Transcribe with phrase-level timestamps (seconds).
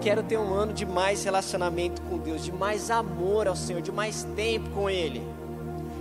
[0.00, 3.92] quero ter um ano de mais relacionamento com Deus, de mais amor ao Senhor, de
[3.92, 5.22] mais tempo com Ele.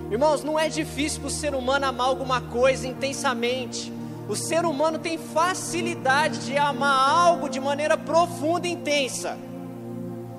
[0.09, 3.91] Irmãos, não é difícil para o ser humano amar alguma coisa intensamente.
[4.27, 9.37] O ser humano tem facilidade de amar algo de maneira profunda e intensa.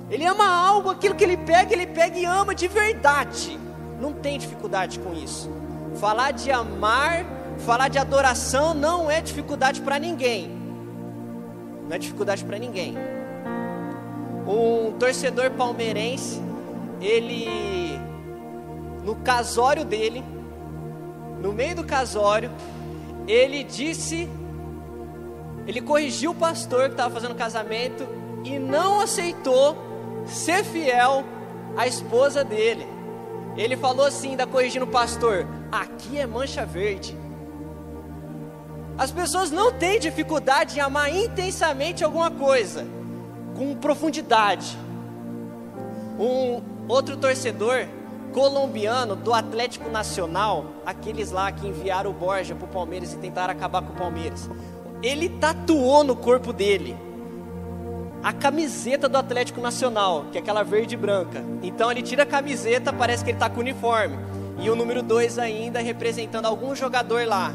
[0.09, 3.59] Ele ama algo, aquilo que ele pega, ele pega e ama de verdade.
[3.99, 5.49] Não tem dificuldade com isso.
[5.95, 7.25] Falar de amar,
[7.59, 10.49] falar de adoração não é dificuldade para ninguém.
[11.87, 13.20] Não é dificuldade para ninguém.
[14.51, 16.41] Um torcedor palmeirense,
[16.99, 17.97] ele
[19.03, 20.23] no casório dele,
[21.39, 22.51] no meio do casório,
[23.25, 24.29] ele disse,
[25.65, 28.05] ele corrigiu o pastor que estava fazendo casamento
[28.43, 29.77] e não aceitou
[30.25, 31.23] ser fiel
[31.77, 32.85] à esposa dele.
[33.55, 37.17] Ele falou assim, ainda corrigindo o pastor: aqui é mancha verde.
[38.97, 42.85] As pessoas não têm dificuldade em amar intensamente alguma coisa,
[43.55, 44.77] com profundidade.
[46.19, 47.87] Um outro torcedor
[48.31, 53.51] colombiano do Atlético Nacional, aqueles lá que enviaram o Borja para o Palmeiras e tentaram
[53.51, 54.49] acabar com o Palmeiras,
[55.03, 56.95] ele tatuou no corpo dele
[58.23, 61.43] a camiseta do Atlético Nacional, que é aquela verde e branca.
[61.63, 64.17] Então ele tira a camiseta, parece que ele está com o uniforme.
[64.59, 67.51] E o número 2 ainda representando algum jogador lá.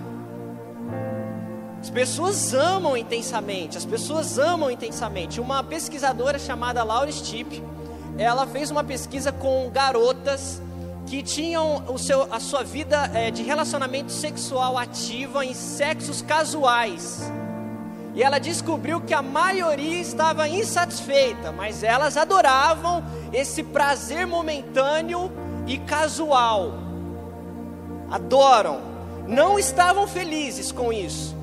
[1.87, 5.41] As pessoas amam intensamente, as pessoas amam intensamente.
[5.41, 7.63] Uma pesquisadora chamada Laura Stipp,
[8.19, 10.61] ela fez uma pesquisa com garotas
[11.07, 17.21] que tinham o seu, a sua vida é, de relacionamento sexual ativa em sexos casuais.
[18.17, 25.31] E ela descobriu que a maioria estava insatisfeita, mas elas adoravam esse prazer momentâneo
[25.69, 26.73] e casual.
[28.11, 28.81] Adoram.
[29.29, 31.36] Não estavam felizes com isso,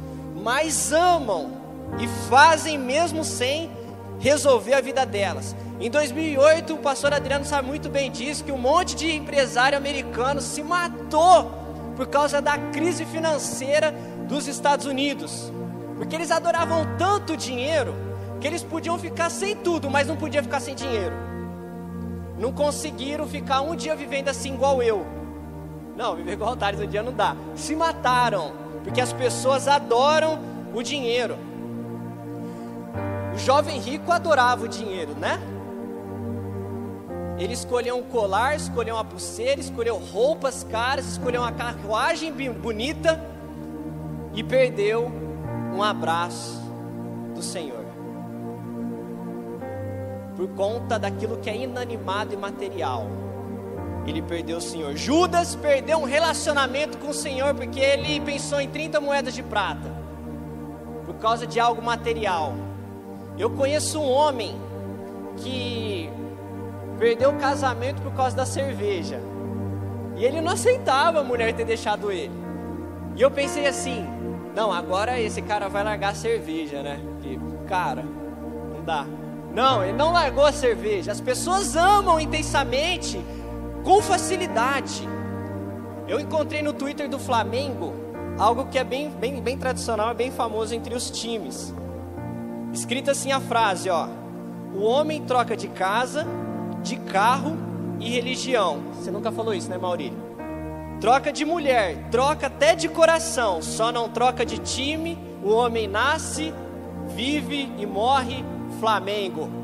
[0.43, 1.51] mas amam
[1.97, 3.71] e fazem mesmo sem
[4.19, 5.55] resolver a vida delas.
[5.79, 10.41] Em 2008, o pastor Adriano sabe muito bem disso, que um monte de empresário americano
[10.41, 11.49] se matou
[11.95, 13.93] por causa da crise financeira
[14.27, 15.51] dos Estados Unidos.
[15.97, 17.95] Porque eles adoravam tanto dinheiro
[18.41, 21.15] que eles podiam ficar sem tudo, mas não podiam ficar sem dinheiro.
[22.37, 25.05] Não conseguiram ficar um dia vivendo assim igual eu.
[25.95, 27.35] Não, viver igual o Thales um dia não dá.
[27.55, 30.39] Se mataram, porque as pessoas adoram
[30.73, 31.37] o dinheiro.
[33.33, 35.39] O jovem rico adorava o dinheiro, né?
[37.37, 43.19] Ele escolheu um colar, escolheu uma pulseira, escolheu roupas caras, escolheu uma carruagem bonita
[44.33, 45.11] e perdeu
[45.73, 46.61] um abraço
[47.33, 47.83] do Senhor.
[50.35, 53.07] Por conta daquilo que é inanimado e material.
[54.05, 54.95] Ele perdeu o Senhor.
[54.95, 59.91] Judas perdeu um relacionamento com o Senhor porque ele pensou em 30 moedas de prata.
[61.05, 62.53] Por causa de algo material.
[63.37, 64.55] Eu conheço um homem
[65.37, 66.09] que
[66.99, 69.19] perdeu o casamento por causa da cerveja.
[70.15, 72.31] E ele não aceitava a mulher ter deixado ele.
[73.15, 74.05] E eu pensei assim:
[74.55, 76.99] não, agora esse cara vai largar a cerveja, né?
[77.03, 78.03] Porque, cara,
[78.73, 79.05] não dá.
[79.53, 81.11] Não, ele não largou a cerveja.
[81.11, 83.19] As pessoas amam intensamente,
[83.83, 85.07] com facilidade.
[86.07, 87.93] Eu encontrei no Twitter do Flamengo
[88.37, 91.73] algo que é bem, bem, bem tradicional, é bem famoso entre os times.
[92.73, 94.07] Escrita assim a frase, ó:
[94.73, 96.25] O homem troca de casa,
[96.81, 97.55] de carro
[97.99, 98.81] e religião.
[98.93, 100.17] Você nunca falou isso, né, Maurílio?
[100.99, 105.17] Troca de mulher, troca até de coração, só não troca de time.
[105.43, 106.53] O homem nasce,
[107.09, 108.43] vive e morre
[108.79, 109.62] Flamengo.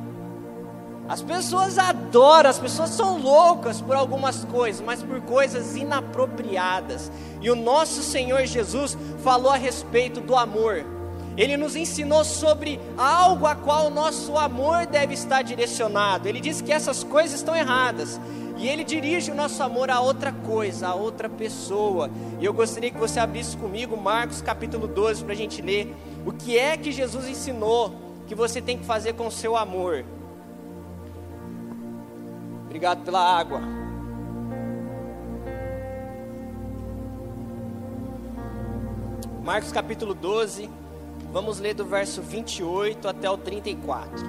[1.10, 7.12] As pessoas adoram, as pessoas são loucas por algumas coisas, mas por coisas inapropriadas.
[7.42, 10.86] E o nosso Senhor Jesus falou a respeito do amor.
[11.36, 16.30] Ele nos ensinou sobre algo a qual o nosso amor deve estar direcionado.
[16.30, 18.22] Ele disse que essas coisas estão erradas.
[18.56, 22.12] E Ele dirige o nosso amor a outra coisa, a outra pessoa.
[22.40, 26.32] E eu gostaria que você abrisse comigo Marcos capítulo 12 para a gente ler o
[26.32, 27.96] que é que Jesus ensinou
[28.28, 30.06] que você tem que fazer com o seu amor.
[32.70, 33.60] Obrigado pela água.
[39.44, 40.70] Marcos capítulo 12,
[41.34, 44.24] vamos ler do verso 28 até o 34.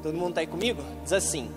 [0.00, 0.80] Todo mundo está aí comigo?
[1.02, 1.50] Diz assim: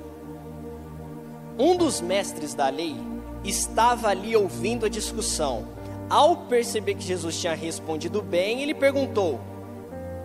[1.60, 2.96] Um dos mestres da lei
[3.44, 5.68] estava ali ouvindo a discussão.
[6.10, 9.40] Ao perceber que Jesus tinha respondido bem, ele perguntou: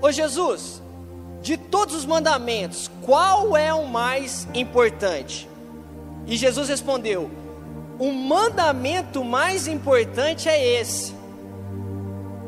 [0.01, 0.83] Ô Jesus,
[1.43, 5.49] de todos os mandamentos, qual é o mais importante?
[6.27, 7.31] E Jesus respondeu:
[7.99, 11.15] O mandamento mais importante é esse: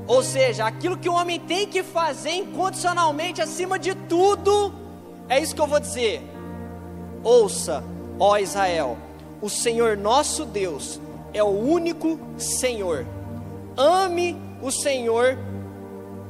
[0.06, 4.74] Ou seja, aquilo que o homem tem que fazer incondicionalmente, acima de tudo,
[5.28, 6.22] é isso que eu vou dizer.
[7.22, 7.84] Ouça,
[8.18, 8.96] ó Israel,
[9.40, 11.00] o Senhor nosso Deus
[11.32, 13.06] é o único Senhor.
[13.76, 15.38] Ame o Senhor,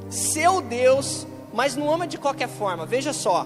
[0.09, 2.85] seu Deus, mas não ama de qualquer forma.
[2.85, 3.45] Veja só.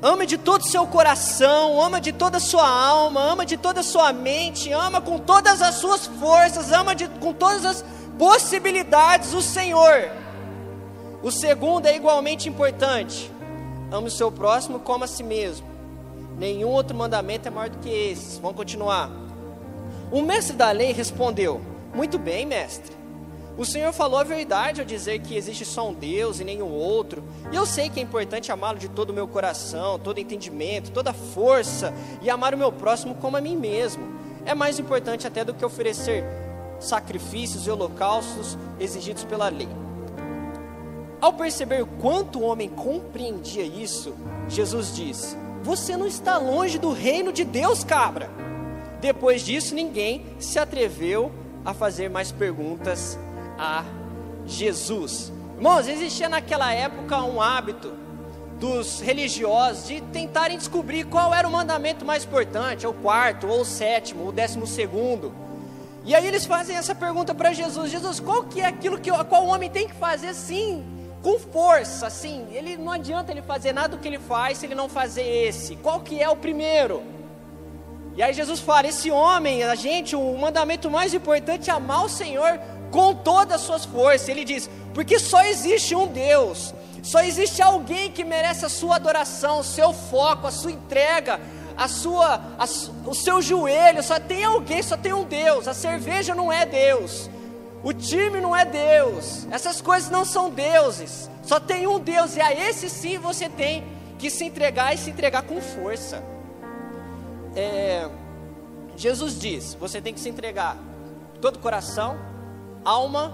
[0.00, 3.80] Ama de todo o seu coração, ama de toda a sua alma, ama de toda
[3.80, 7.84] a sua mente, ama com todas as suas forças, ama de, com todas as
[8.18, 10.10] possibilidades o Senhor.
[11.22, 13.30] O segundo é igualmente importante:
[13.92, 15.66] ame o seu próximo como a si mesmo.
[16.36, 18.40] Nenhum outro mandamento é maior do que esse.
[18.40, 19.08] Vamos continuar.
[20.10, 21.60] O mestre da lei respondeu:
[21.94, 23.01] Muito bem, mestre.
[23.56, 27.22] O Senhor falou a verdade ao dizer que existe só um Deus e nenhum outro.
[27.52, 31.12] E eu sei que é importante amá-lo de todo o meu coração, todo entendimento, toda
[31.12, 34.02] força e amar o meu próximo como a mim mesmo.
[34.46, 36.24] É mais importante até do que oferecer
[36.80, 39.68] sacrifícios e holocaustos exigidos pela lei.
[41.20, 44.14] Ao perceber quanto o homem compreendia isso,
[44.48, 48.30] Jesus disse: Você não está longe do reino de Deus, cabra.
[49.00, 51.30] Depois disso, ninguém se atreveu
[51.64, 53.18] a fazer mais perguntas
[53.62, 53.84] a
[54.44, 55.32] Jesus.
[55.54, 57.92] Irmãos, existia naquela época um hábito
[58.58, 63.60] dos religiosos de tentarem descobrir qual era o mandamento mais importante, ou o quarto, ou
[63.60, 65.32] o sétimo, ou o décimo segundo.
[66.04, 69.44] E aí eles fazem essa pergunta para Jesus: Jesus, qual que é aquilo que qual
[69.44, 70.84] o homem tem que fazer sim,
[71.22, 72.46] com força, assim?
[72.50, 75.76] Ele não adianta ele fazer nada do que ele faz se ele não fazer esse.
[75.76, 77.00] Qual que é o primeiro?
[78.16, 82.08] E aí Jesus fala: esse homem, a gente, o mandamento mais importante é amar o
[82.08, 82.60] Senhor
[82.92, 84.28] com todas as suas forças.
[84.28, 86.72] Ele diz: porque só existe um Deus.
[87.02, 91.40] Só existe alguém que merece a sua adoração, o seu foco, a sua entrega,
[91.76, 92.64] a sua, a,
[93.04, 95.66] o seu joelho, só tem alguém, só tem um Deus.
[95.66, 97.28] A cerveja não é Deus,
[97.82, 101.28] o time não é Deus, essas coisas não são deuses.
[101.42, 103.84] Só tem um Deus e a esse sim você tem
[104.16, 106.22] que se entregar e se entregar com força.
[107.56, 108.08] É,
[108.96, 110.76] Jesus diz: você tem que se entregar
[111.40, 112.16] todo coração,
[112.84, 113.32] alma,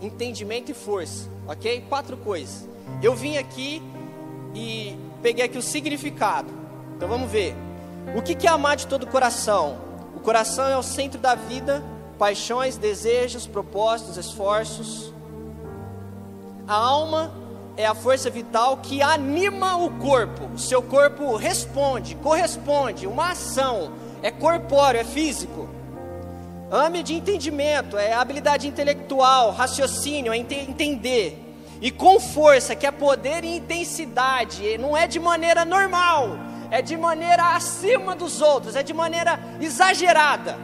[0.00, 1.84] entendimento e força, ok?
[1.88, 2.68] Quatro coisas.
[3.02, 3.82] Eu vim aqui
[4.54, 6.48] e peguei aqui o significado.
[6.96, 7.54] Então vamos ver.
[8.16, 9.78] O que é amar de todo o coração?
[10.16, 11.82] O coração é o centro da vida,
[12.18, 15.12] paixões, desejos, propósitos, esforços.
[16.66, 17.32] A alma
[17.76, 20.46] é a força vital que anima o corpo.
[20.54, 23.92] O seu corpo responde, corresponde, uma ação.
[24.22, 25.68] É corpóreo, é físico.
[26.70, 31.44] Ame de entendimento, é habilidade intelectual, raciocínio, é entender.
[31.80, 36.96] E com força, que é poder e intensidade, não é de maneira normal é de
[36.96, 40.58] maneira acima dos outros, é de maneira exagerada.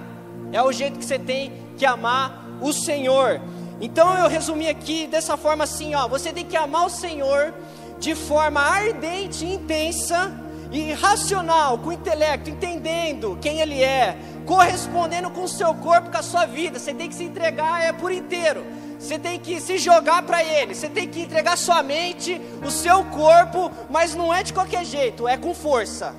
[0.53, 3.41] É o jeito que você tem que amar o Senhor.
[3.81, 7.55] Então eu resumi aqui dessa forma assim, ó, você tem que amar o Senhor
[7.99, 10.33] de forma ardente, intensa
[10.71, 16.23] e racional, com intelecto, entendendo quem ele é, correspondendo com o seu corpo, com a
[16.23, 16.79] sua vida.
[16.79, 18.65] Você tem que se entregar é por inteiro.
[18.99, 23.05] Você tem que se jogar para Ele, você tem que entregar sua mente, o seu
[23.05, 26.15] corpo, mas não é de qualquer jeito, é com força.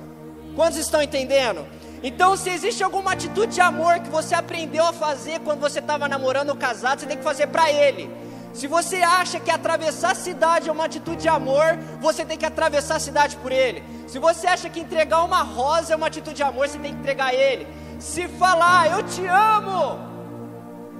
[0.54, 1.66] Quantos estão entendendo?
[2.02, 6.06] Então, se existe alguma atitude de amor que você aprendeu a fazer quando você estava
[6.06, 8.08] namorando ou casado, você tem que fazer para Ele.
[8.52, 12.46] Se você acha que atravessar a cidade é uma atitude de amor, você tem que
[12.46, 13.82] atravessar a cidade por Ele.
[14.06, 17.00] Se você acha que entregar uma rosa é uma atitude de amor, você tem que
[17.00, 17.66] entregar Ele.
[17.98, 19.98] Se falar, eu te amo,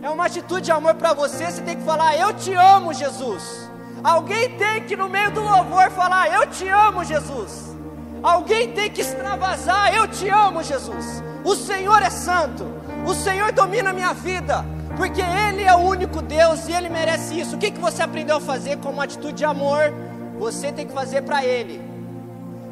[0.03, 3.71] é uma atitude de amor para você, você tem que falar: Eu te amo, Jesus.
[4.03, 7.77] Alguém tem que, no meio do louvor, falar: Eu te amo, Jesus.
[8.23, 11.23] Alguém tem que extravasar: Eu te amo, Jesus.
[11.45, 12.67] O Senhor é santo,
[13.07, 14.65] o Senhor domina a minha vida,
[14.97, 17.57] porque Ele é o único Deus e Ele merece isso.
[17.57, 19.93] O que, que você aprendeu a fazer como atitude de amor?
[20.39, 21.86] Você tem que fazer para Ele.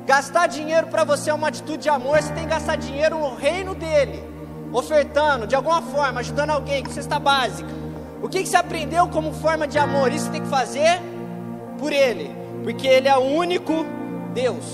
[0.07, 3.35] Gastar dinheiro para você é uma atitude de amor, você tem que gastar dinheiro no
[3.35, 4.35] reino dEle
[4.75, 7.71] ofertando de alguma forma, ajudando alguém com cesta básica.
[8.21, 10.13] O que, que você aprendeu como forma de amor?
[10.13, 11.01] Isso tem que fazer
[11.79, 12.35] por Ele,
[12.65, 13.87] porque Ele é o único
[14.33, 14.65] Deus.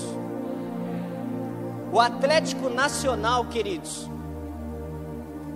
[1.93, 4.09] O Atlético Nacional, queridos,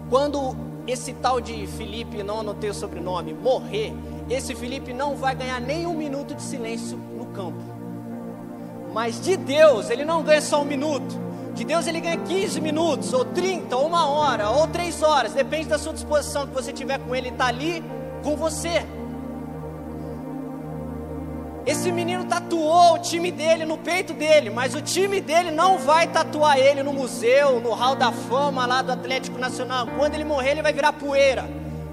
[0.10, 0.55] quando
[0.86, 3.96] esse tal de Felipe, não anotei o sobrenome, morrer,
[4.29, 7.63] esse Felipe não vai ganhar nem um minuto de silêncio no campo.
[8.95, 11.19] Mas de Deus, ele não ganha só um minuto,
[11.53, 15.67] de Deus ele ganha 15 minutos, ou 30, ou uma hora, ou três horas, depende
[15.67, 17.83] da sua disposição que você tiver com ele, está ali
[18.23, 18.85] com você.
[21.65, 26.07] Esse menino tatuou o time dele no peito dele, mas o time dele não vai
[26.07, 29.87] tatuar ele no museu, no hall da fama lá do Atlético Nacional.
[29.97, 31.49] Quando ele morrer, ele vai virar poeira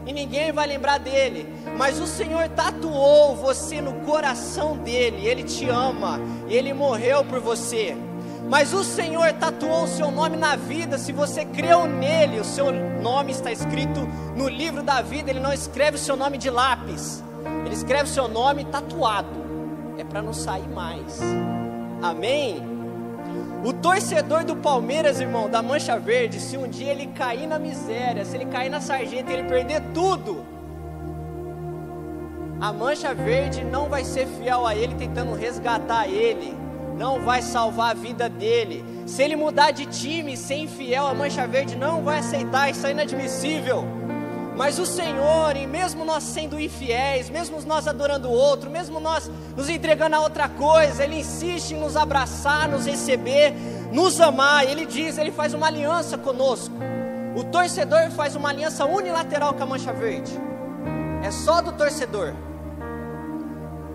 [0.06, 1.52] e ninguém vai lembrar dele.
[1.76, 7.96] Mas o Senhor tatuou você no coração dele, ele te ama, ele morreu por você.
[8.48, 12.70] Mas o Senhor tatuou o seu nome na vida, se você creu nele, o seu
[12.72, 14.00] nome está escrito
[14.36, 17.22] no livro da vida, ele não escreve o seu nome de lápis,
[17.64, 19.40] ele escreve o seu nome tatuado,
[19.96, 21.20] é para não sair mais.
[22.02, 22.62] Amém?
[23.64, 28.24] O torcedor do Palmeiras, irmão, da Mancha Verde, se um dia ele cair na miséria,
[28.24, 30.44] se ele cair na sarjeta ele perder tudo,
[32.62, 36.56] a Mancha Verde não vai ser fiel a ele, tentando resgatar ele,
[36.96, 38.84] não vai salvar a vida dele.
[39.04, 42.92] Se ele mudar de time, ser infiel, a Mancha Verde não vai aceitar, isso é
[42.92, 43.84] inadmissível.
[44.56, 49.28] Mas o Senhor, e mesmo nós sendo infiéis, mesmo nós adorando o outro, mesmo nós
[49.56, 53.52] nos entregando a outra coisa, Ele insiste em nos abraçar, nos receber,
[53.90, 54.64] nos amar.
[54.70, 56.76] Ele diz, Ele faz uma aliança conosco.
[57.34, 60.30] O torcedor faz uma aliança unilateral com a Mancha Verde.
[61.24, 62.32] É só do torcedor.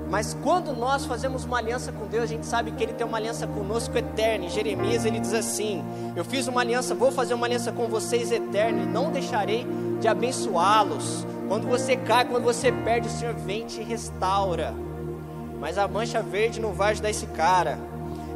[0.09, 3.17] Mas quando nós fazemos uma aliança com Deus, a gente sabe que Ele tem uma
[3.17, 4.45] aliança conosco eterna.
[4.45, 5.83] Em Jeremias ele diz assim:
[6.15, 9.67] Eu fiz uma aliança, vou fazer uma aliança com vocês eterna, e não deixarei
[9.99, 11.25] de abençoá-los.
[11.47, 14.73] Quando você cai, quando você perde, o Senhor vem e te restaura.
[15.59, 17.77] Mas a mancha verde não vai ajudar esse cara.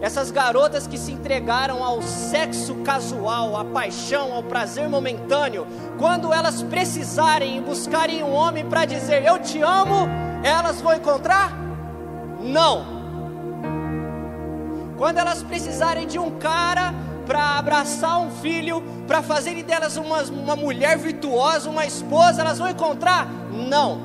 [0.02, 5.68] Essas garotas que se entregaram ao sexo casual, à paixão, ao prazer momentâneo,
[6.00, 10.10] quando elas precisarem e buscarem um homem para dizer eu te amo,
[10.44, 11.52] elas vão encontrar?
[12.42, 13.02] Não.
[14.98, 16.94] Quando elas precisarem de um cara
[17.26, 22.70] para abraçar um filho, para fazerem delas uma, uma mulher virtuosa, uma esposa, elas vão
[22.70, 23.28] encontrar?
[23.52, 24.02] Não.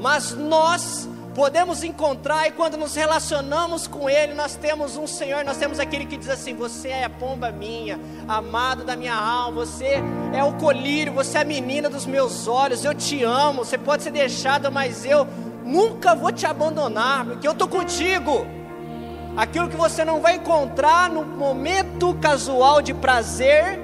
[0.00, 5.56] Mas nós podemos encontrar e quando nos relacionamos com Ele, nós temos um Senhor, nós
[5.56, 10.02] temos aquele que diz assim: Você é a pomba minha, amado da minha alma, você
[10.34, 13.64] é o colírio, você é a menina dos meus olhos, eu te amo.
[13.64, 15.28] Você pode ser deixada, mas eu
[15.64, 18.44] nunca vou te abandonar, porque eu estou contigo
[19.36, 23.78] aquilo que você não vai encontrar no momento casual de prazer,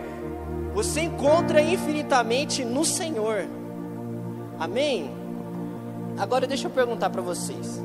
[0.75, 3.46] você encontra infinitamente no Senhor.
[4.58, 5.24] Amém?
[6.16, 7.83] Agora deixa eu perguntar para vocês: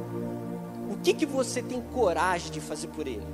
[0.90, 3.26] o que que você tem coragem de fazer por Ele?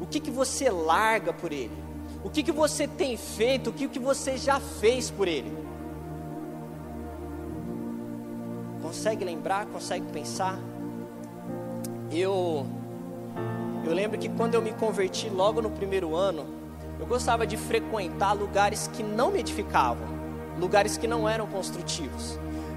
[0.00, 1.76] O que que você larga por Ele?
[2.24, 3.70] O que que você tem feito?
[3.70, 5.56] O que que você já fez por Ele?
[8.82, 9.66] Consegue lembrar?
[9.66, 10.58] Consegue pensar?
[12.10, 12.66] Eu
[13.84, 16.44] eu lembro que quando eu me converti logo no primeiro ano,
[16.98, 20.08] eu gostava de frequentar lugares que não me edificavam,
[20.58, 22.36] lugares que não eram construtivos.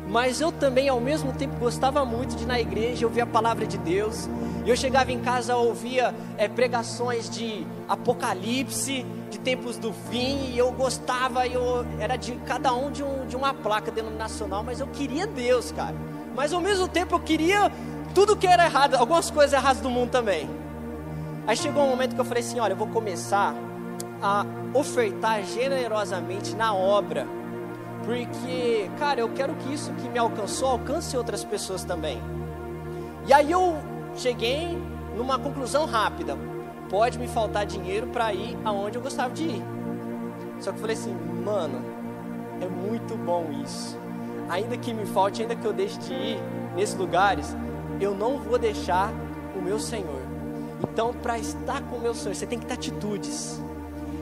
[0.10, 3.68] Mas eu também, ao mesmo tempo, gostava muito de ir na igreja ouvir a palavra
[3.68, 4.28] de Deus.
[4.66, 10.72] Eu chegava em casa, ouvia é, pregações de Apocalipse, de tempos do fim, e eu
[10.72, 15.28] gostava, eu era de cada um de, um de uma placa denominacional, mas eu queria
[15.28, 15.96] Deus, cara.
[16.36, 17.72] Mas ao mesmo tempo eu queria
[18.16, 20.50] tudo que era errado, algumas coisas erradas do mundo também.
[21.46, 23.54] Aí chegou um momento que eu falei assim: olha, eu vou começar
[24.22, 27.28] a ofertar generosamente na obra,
[28.10, 32.20] porque, cara, eu quero que isso que me alcançou alcance outras pessoas também.
[33.28, 33.78] E aí eu
[34.16, 34.76] cheguei
[35.16, 36.36] numa conclusão rápida:
[36.90, 39.64] pode me faltar dinheiro para ir aonde eu gostava de ir.
[40.60, 41.86] Só que eu falei assim, mano,
[42.60, 43.96] é muito bom isso.
[44.50, 46.40] Ainda que me falte, ainda que eu deixe de ir
[46.76, 47.56] nesses lugares,
[48.02, 49.14] eu não vou deixar
[49.56, 50.24] o meu Senhor.
[50.82, 53.62] Então, para estar com o meu Senhor, você tem que ter atitudes.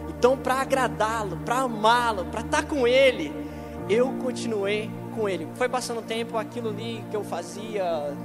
[0.10, 3.47] Então, para agradá-lo, para amá-lo, para estar com Ele,
[3.90, 5.48] eu continuei com Ele.
[5.56, 8.16] Foi passando tempo, aquilo ali que eu fazia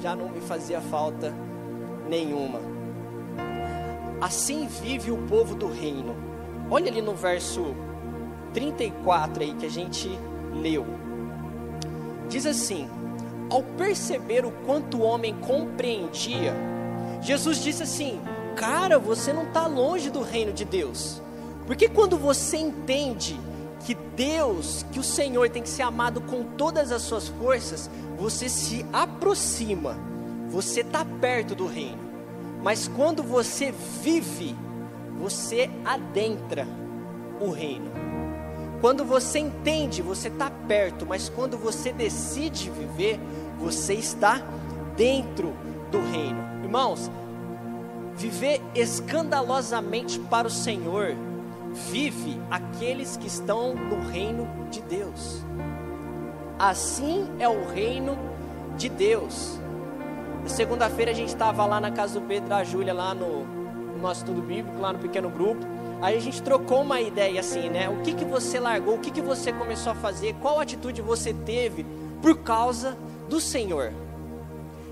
[0.00, 1.32] já não me fazia falta
[2.08, 2.60] nenhuma.
[4.20, 6.16] Assim vive o povo do reino.
[6.70, 7.74] Olha ali no verso
[8.52, 10.08] 34 aí que a gente
[10.54, 10.86] leu.
[12.28, 12.88] Diz assim:
[13.50, 16.54] Ao perceber o quanto o homem compreendia,
[17.20, 18.20] Jesus disse assim:
[18.56, 21.20] Cara, você não está longe do reino de Deus.
[21.66, 23.38] Porque quando você entende
[23.80, 28.48] que Deus, que o Senhor tem que ser amado com todas as suas forças, você
[28.48, 29.96] se aproxima,
[30.48, 32.10] você está perto do reino.
[32.62, 33.72] Mas quando você
[34.02, 34.54] vive,
[35.18, 36.66] você adentra
[37.40, 37.90] o reino.
[38.80, 43.20] Quando você entende, você está perto, mas quando você decide viver,
[43.58, 44.42] você está
[44.96, 45.54] dentro
[45.90, 46.42] do reino.
[46.62, 47.10] Irmãos,
[48.16, 51.14] viver escandalosamente para o Senhor,
[51.72, 55.44] vive aqueles que estão no reino de Deus.
[56.58, 58.18] Assim é o reino
[58.76, 59.58] de Deus.
[60.46, 63.98] Segunda-feira a gente estava lá na casa do Pedro e da Júlia, lá no, no
[63.98, 65.64] nosso estudo bíblico, lá no pequeno grupo.
[66.02, 67.88] Aí a gente trocou uma ideia assim, né?
[67.88, 71.32] O que, que você largou, o que, que você começou a fazer, qual atitude você
[71.32, 71.84] teve
[72.22, 72.96] por causa
[73.28, 73.92] do Senhor.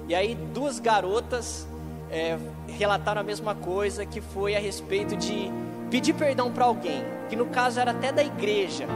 [0.06, 1.66] E aí duas garotas
[2.10, 5.50] é, relataram a mesma coisa, que foi a respeito de
[5.90, 8.86] pedir perdão para alguém, que no caso era até da igreja.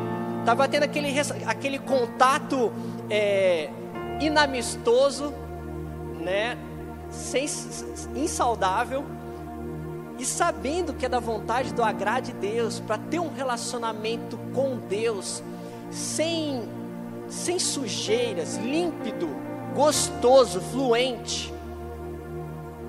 [0.41, 1.15] Estava tendo aquele,
[1.47, 2.73] aquele contato
[3.09, 3.71] é,
[4.21, 5.33] inamistoso,
[6.21, 6.57] né,
[7.11, 7.47] sem,
[8.17, 9.05] insaudável,
[10.19, 14.77] e sabendo que é da vontade do agrade de Deus, para ter um relacionamento com
[14.77, 15.43] Deus,
[15.91, 16.63] sem,
[17.29, 19.29] sem sujeiras, límpido,
[19.75, 21.53] gostoso, fluente.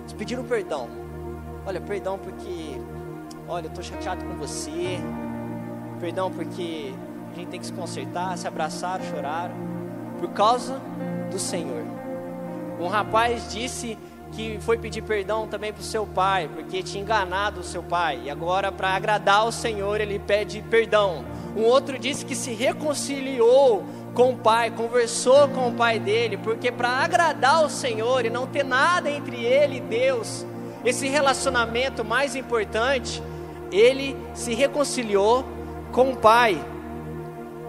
[0.01, 0.87] Eles pediram perdão.
[1.65, 2.79] Olha, perdão porque,
[3.53, 4.99] olha, eu estou chateado com você.
[5.99, 6.91] Perdão porque
[7.31, 9.51] a gente tem que se consertar, se abraçar, chorar.
[10.19, 10.81] Por causa
[11.29, 11.83] do Senhor.
[12.79, 13.97] Um rapaz disse
[14.31, 18.21] que foi pedir perdão também para o seu pai, porque tinha enganado o seu pai,
[18.25, 21.23] e agora, para agradar o Senhor, ele pede perdão.
[21.55, 23.83] Um outro disse que se reconciliou
[24.15, 28.47] com o pai, conversou com o pai dele, porque para agradar o Senhor e não
[28.47, 30.43] ter nada entre ele e Deus,
[30.83, 33.21] esse relacionamento mais importante,
[33.73, 35.43] ele se reconciliou
[35.91, 36.63] com o pai.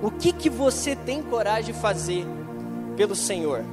[0.03, 2.27] O que que você tem coragem de fazer
[2.97, 3.65] pelo Senhor?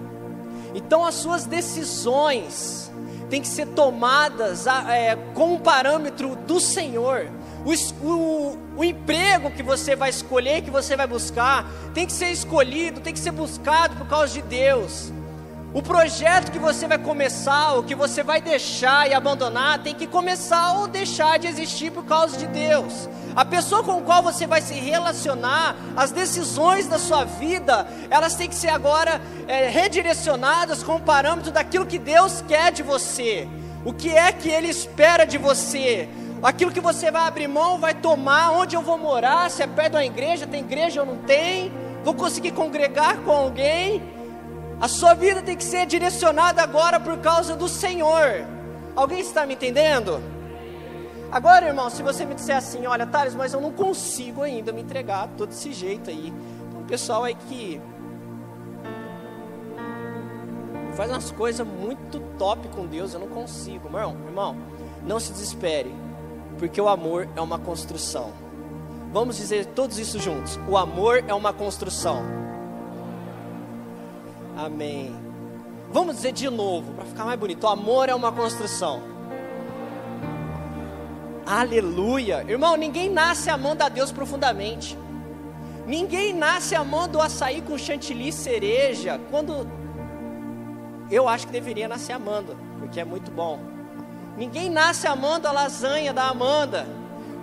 [0.74, 2.90] Então as suas decisões
[3.30, 7.28] têm que ser tomadas é, com o parâmetro do Senhor.
[7.66, 12.32] O, o, o, emprego que você vai escolher, que você vai buscar, tem que ser
[12.32, 15.12] escolhido, tem que ser buscado por causa de Deus.
[15.74, 20.06] O projeto que você vai começar, o que você vai deixar e abandonar, tem que
[20.06, 23.08] começar ou deixar de existir por causa de Deus.
[23.34, 28.50] A pessoa com qual você vai se relacionar, as decisões da sua vida, elas têm
[28.50, 33.48] que ser agora é, redirecionadas com o parâmetro daquilo que Deus quer de você.
[33.86, 36.10] O que é que Ele espera de você?
[36.44, 39.94] Aquilo que você vai abrir mão, vai tomar, onde eu vou morar, se é perto
[39.94, 41.72] da igreja, tem igreja ou não tem,
[42.04, 44.04] vou conseguir congregar com alguém.
[44.82, 48.48] A sua vida tem que ser direcionada agora por causa do Senhor.
[48.96, 50.20] Alguém está me entendendo?
[51.32, 54.82] Agora, irmão, se você me disser assim, olha, Thales, mas eu não consigo ainda me
[54.82, 56.34] entregar todo desse jeito aí.
[56.72, 57.80] Tem um pessoal aí que
[60.96, 63.88] faz umas coisas muito top com Deus, eu não consigo.
[63.88, 64.58] Irmão, irmão,
[65.06, 65.94] não se desespere,
[66.58, 68.34] porque o amor é uma construção.
[69.14, 70.60] Vamos dizer todos isso juntos.
[70.68, 72.51] O amor é uma construção.
[74.58, 75.16] Amém.
[75.92, 77.64] Vamos dizer de novo, para ficar mais bonito.
[77.66, 79.02] O amor é uma construção.
[81.46, 82.46] Aleluia.
[82.48, 84.98] Irmão, ninguém nasce amando a Deus profundamente.
[85.86, 89.68] Ninguém nasce amando o açaí com chantilly cereja, quando
[91.10, 93.60] eu acho que deveria nascer amando, porque é muito bom.
[94.38, 96.88] Ninguém nasce amando a lasanha da Amanda,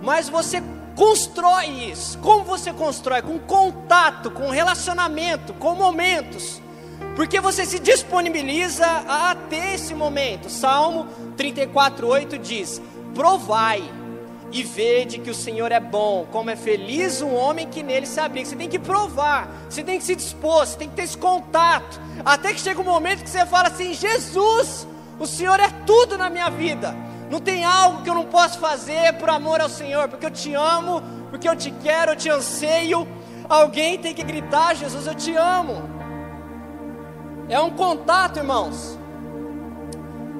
[0.01, 0.63] mas você
[0.95, 2.17] constrói isso.
[2.17, 3.21] Como você constrói?
[3.21, 6.59] Com contato, com relacionamento, com momentos.
[7.19, 10.49] Porque você se disponibiliza a ter esse momento.
[10.49, 11.05] Salmo
[11.35, 12.81] 34:8 diz:
[13.13, 13.83] provai
[14.53, 18.21] e vede que o Senhor é bom, como é feliz um homem que nele se
[18.21, 18.47] abriga.
[18.47, 21.99] Você tem que provar, você tem que se dispor, você tem que ter esse contato,
[22.23, 24.87] até que chega um momento que você fala assim: Jesus,
[25.19, 26.95] o Senhor é tudo na minha vida.
[27.29, 30.53] Não tem algo que eu não possa fazer por amor ao Senhor, porque eu te
[30.53, 33.05] amo, porque eu te quero, eu te anseio.
[33.49, 35.98] Alguém tem que gritar: Jesus, eu te amo.
[37.49, 38.97] É um contato, irmãos.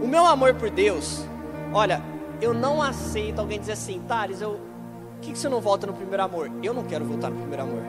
[0.01, 1.25] O meu amor por Deus,
[1.73, 2.01] olha,
[2.39, 5.93] eu não aceito alguém dizer assim, Thales, eu, por que, que você não volta no
[5.93, 6.51] primeiro amor?
[6.61, 7.81] Eu não quero voltar no primeiro amor.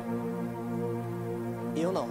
[1.77, 2.09] Eu não.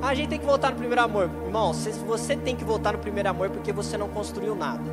[0.00, 1.30] Ah, a gente tem que voltar no primeiro amor.
[1.44, 4.90] Irmão, você tem que voltar no primeiro amor porque você não construiu nada.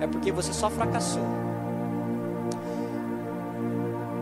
[0.00, 1.22] É porque você só fracassou.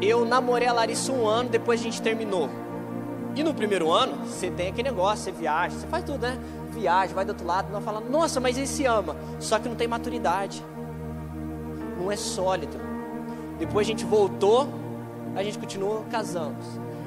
[0.03, 2.51] Eu namorei a Larissa um ano, depois a gente terminou.
[3.35, 6.38] E no primeiro ano, você tem aquele negócio, você viaja, você faz tudo, né?
[6.71, 9.16] Viaja, vai do outro lado, não fala, nossa, mas ele se ama.
[9.38, 10.64] Só que não tem maturidade.
[11.99, 12.77] Não é sólido.
[13.59, 14.69] Depois a gente voltou,
[15.35, 16.64] a gente continua, casamos.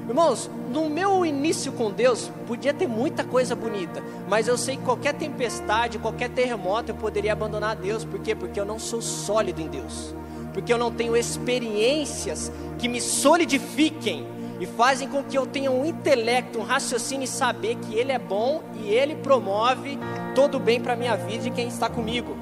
[0.08, 4.84] Irmãos, no meu início com Deus, podia ter muita coisa bonita, mas eu sei que
[4.84, 8.36] qualquer tempestade, qualquer terremoto, eu poderia abandonar Deus, por quê?
[8.36, 10.14] Porque eu não sou sólido em Deus,
[10.54, 14.28] porque eu não tenho experiências que me solidifiquem
[14.60, 18.20] e fazem com que eu tenha um intelecto, um raciocínio e saber que Ele é
[18.20, 19.98] bom e Ele promove
[20.36, 22.38] todo o bem para a minha vida e quem está comigo.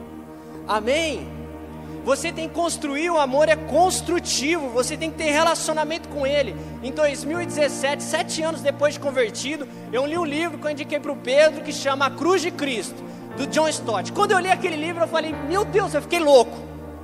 [0.68, 1.28] Amém?
[2.04, 6.56] Você tem que construir, o amor é construtivo, você tem que ter relacionamento com Ele.
[6.82, 11.12] Em 2017, sete anos depois de convertido, eu li um livro que eu indiquei para
[11.12, 13.04] o Pedro que chama A Cruz de Cristo,
[13.38, 14.12] do John Stott.
[14.14, 16.58] Quando eu li aquele livro, eu falei: Meu Deus, eu fiquei louco,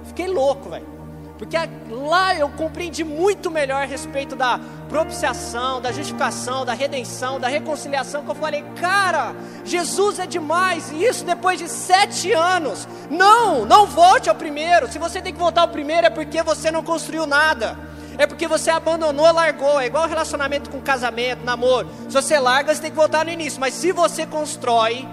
[0.05, 0.96] fiquei louco, velho.
[1.37, 1.55] Porque
[1.89, 8.23] lá eu compreendi muito melhor a respeito da propiciação, da justificação, da redenção, da reconciliação.
[8.23, 10.91] Que eu falei, cara, Jesus é demais.
[10.91, 12.87] E isso depois de sete anos.
[13.09, 14.91] Não, não volte ao primeiro.
[14.91, 17.77] Se você tem que voltar ao primeiro, é porque você não construiu nada.
[18.17, 19.79] É porque você abandonou, largou.
[19.79, 21.87] É igual relacionamento com casamento, namoro.
[22.09, 23.59] Se você larga, você tem que voltar no início.
[23.59, 25.07] Mas se você constrói,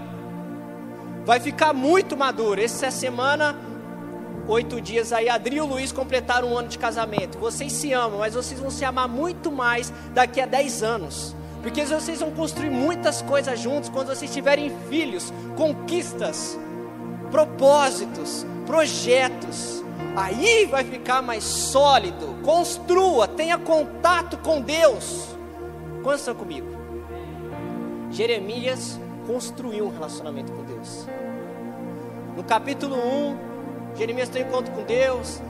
[1.23, 2.59] vai ficar muito maduro.
[2.59, 3.55] Essa semana
[4.47, 7.37] oito dias aí, Adri e o Luiz completaram um ano de casamento.
[7.37, 11.35] Vocês se amam, mas vocês vão se amar muito mais daqui a dez anos.
[11.61, 16.57] Porque vocês vão construir muitas coisas juntos quando vocês tiverem filhos, conquistas,
[17.31, 19.83] propósitos, projetos.
[20.15, 22.35] Aí vai ficar mais sólido.
[22.43, 25.27] Construa, tenha contato com Deus.
[26.03, 26.67] Quantos estão comigo?
[28.11, 31.07] Jeremias construiu um relacionamento com Deus.
[32.37, 33.54] No capítulo 1,
[33.97, 35.41] Jeremias tem um encontro com Deus,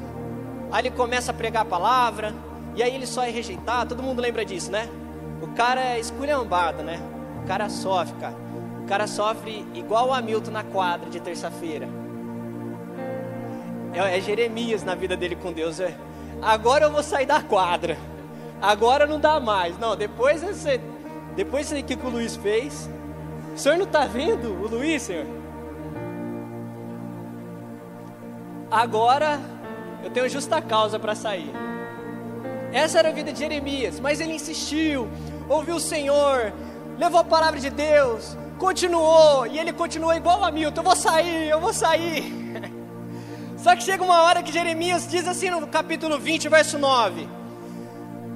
[0.71, 2.33] aí ele começa a pregar a palavra,
[2.75, 4.89] e aí ele só é rejeitado, todo mundo lembra disso, né?
[5.41, 6.99] O cara é esculhambado, né?
[7.43, 8.35] O cara sofre, cara.
[8.83, 11.87] O cara sofre igual o Hamilton na quadra de terça-feira.
[13.93, 15.79] É, é, Jeremias na vida dele com Deus.
[15.79, 15.95] É,
[16.41, 17.97] agora eu vou sair da quadra.
[18.61, 19.77] Agora não dá mais.
[19.79, 20.79] Não, depois você,
[21.35, 22.89] depois que o Luiz fez.
[23.55, 25.25] O senhor não está vendo o Luiz, senhor?
[28.75, 29.39] Agora
[30.03, 31.49] eu tenho justa causa para sair.
[32.73, 35.07] Essa era a vida de Jeremias, mas ele insistiu,
[35.47, 36.51] ouviu o Senhor,
[36.97, 41.49] levou a palavra de Deus, continuou, e ele continuou igual a Milton: eu vou sair,
[41.49, 42.33] eu vou sair.
[43.57, 47.29] Só que chega uma hora que Jeremias diz assim no capítulo 20, verso 9: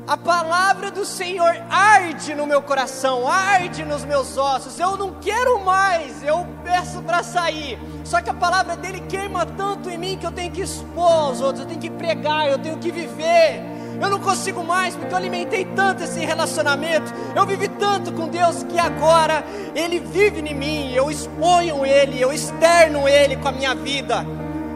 [0.09, 4.79] a palavra do Senhor arde no meu coração, arde nos meus ossos.
[4.79, 7.77] Eu não quero mais, eu peço para sair.
[8.03, 11.41] Só que a palavra dele queima tanto em mim que eu tenho que expor aos
[11.41, 13.61] outros, eu tenho que pregar, eu tenho que viver.
[14.01, 17.13] Eu não consigo mais porque eu alimentei tanto esse relacionamento.
[17.35, 19.43] Eu vivi tanto com Deus que agora
[19.75, 20.91] Ele vive em mim.
[20.91, 24.25] Eu exponho Ele, eu externo Ele com a minha vida.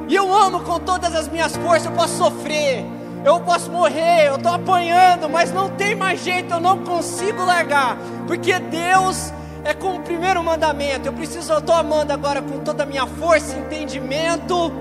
[0.07, 1.85] E eu amo com todas as minhas forças.
[1.85, 2.85] Eu posso sofrer,
[3.25, 7.97] eu posso morrer, eu estou apanhando, mas não tem mais jeito, eu não consigo largar,
[8.27, 9.31] porque Deus
[9.63, 11.07] é como o primeiro mandamento.
[11.07, 14.71] Eu preciso, eu estou amando agora com toda a minha força, entendimento,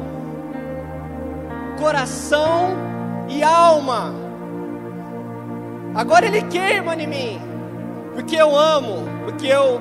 [1.78, 2.70] coração
[3.28, 4.12] e alma.
[5.94, 7.40] Agora Ele queima em mim,
[8.14, 9.80] porque eu amo, porque eu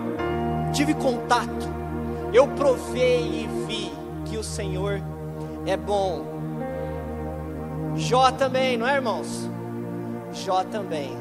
[0.71, 1.69] tive contato,
[2.33, 3.91] eu provei e vi
[4.25, 5.01] que o Senhor
[5.65, 6.30] é bom.
[7.95, 9.49] Jó também, não é, irmãos?
[10.33, 11.11] Jó também.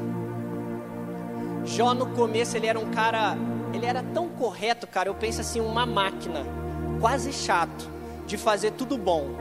[1.65, 3.37] Jó no começo ele era um cara,
[3.73, 5.09] ele era tão correto, cara.
[5.09, 6.45] Eu penso assim, uma máquina,
[6.99, 7.89] quase chato,
[8.25, 9.35] de fazer tudo bom.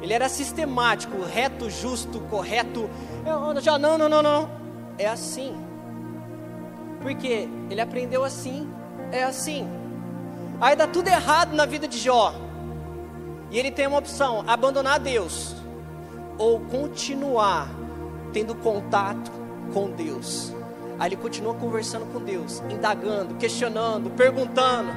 [0.00, 2.88] Ele era sistemático, reto, justo, correto.
[3.60, 4.50] Já não, não, não, não.
[4.98, 5.56] É assim.
[7.00, 8.70] Porque ele aprendeu assim,
[9.10, 9.66] é assim.
[10.60, 12.32] Aí dá tudo errado na vida de Jó.
[13.50, 15.63] E ele tem uma opção: abandonar Deus
[16.38, 17.68] ou continuar
[18.32, 19.30] tendo contato
[19.72, 20.52] com Deus.
[20.98, 24.92] Aí ele continua conversando com Deus, indagando, questionando, perguntando.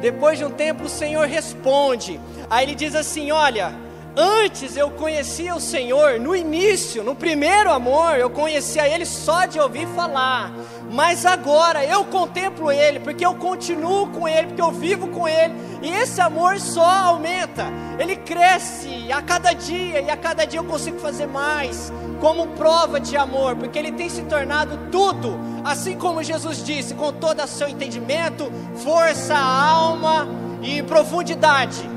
[0.00, 2.20] Depois de um tempo o Senhor responde.
[2.48, 3.72] Aí ele diz assim: Olha,
[4.18, 9.60] Antes eu conhecia o Senhor, no início, no primeiro amor, eu conhecia Ele só de
[9.60, 10.50] ouvir falar.
[10.90, 15.52] Mas agora eu contemplo Ele, porque eu continuo com Ele, porque eu vivo com Ele.
[15.82, 17.66] E esse amor só aumenta,
[17.98, 22.98] ele cresce a cada dia, e a cada dia eu consigo fazer mais, como prova
[22.98, 27.46] de amor, porque Ele tem se tornado tudo, assim como Jesus disse, com todo o
[27.46, 30.26] seu entendimento, força, alma
[30.62, 31.95] e profundidade.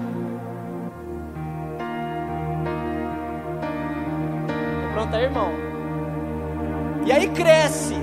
[5.07, 5.51] Tá, irmão?
[7.05, 7.95] E aí cresce.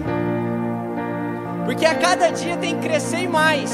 [1.65, 3.71] Porque a cada dia tem que crescer mais.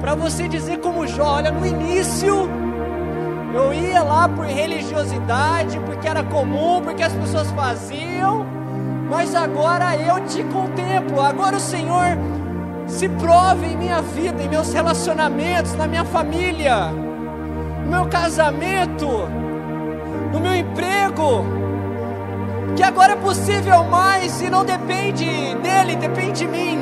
[0.00, 2.48] Para você dizer como Jó, olha, no início
[3.54, 8.46] eu ia lá por religiosidade, porque era comum, porque as pessoas faziam,
[9.10, 11.20] mas agora eu te contemplo.
[11.20, 12.16] Agora o Senhor
[12.86, 16.86] se prove em minha vida, em meus relacionamentos, na minha família,
[17.84, 19.06] no meu casamento,
[20.32, 21.44] no meu emprego.
[22.76, 25.24] Que agora é possível mais e não depende
[25.56, 26.78] dele, depende de mim,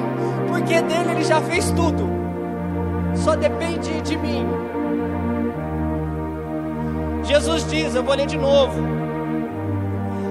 [0.49, 2.26] porque dele ele já fez tudo.
[3.27, 4.47] Só depende de mim.
[7.25, 8.79] Jesus diz, eu vou ler de novo: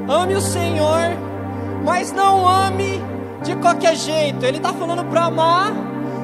[0.08, 1.10] ame o Senhor,
[1.84, 3.02] mas não ame
[3.44, 4.46] de qualquer jeito.
[4.46, 5.74] Ele está falando para amar,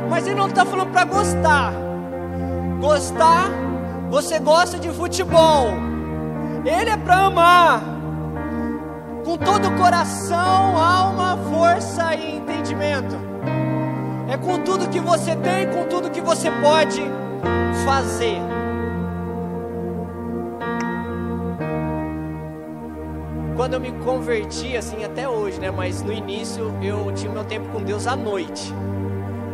[0.10, 1.74] mas ele não está falando para gostar.
[2.80, 3.50] Gostar,
[4.10, 5.74] você gosta de futebol,
[6.64, 7.82] ele é para amar,
[9.26, 13.31] com todo o coração, alma, força e entendimento.
[14.32, 17.02] É com tudo que você tem, com tudo que você pode
[17.86, 18.41] fazer.
[23.62, 25.70] quando eu me converti, assim, até hoje, né?
[25.70, 28.74] Mas no início eu tinha meu tempo com Deus à noite.